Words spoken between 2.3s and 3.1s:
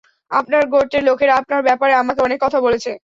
কথা বলেছে।